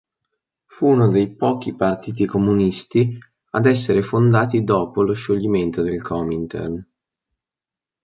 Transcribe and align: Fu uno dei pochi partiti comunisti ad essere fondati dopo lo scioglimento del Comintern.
Fu 0.65 0.87
uno 0.87 1.11
dei 1.11 1.29
pochi 1.35 1.75
partiti 1.75 2.25
comunisti 2.25 3.15
ad 3.51 3.67
essere 3.67 4.01
fondati 4.01 4.63
dopo 4.63 5.03
lo 5.03 5.13
scioglimento 5.13 5.83
del 5.83 6.01
Comintern. 6.01 6.87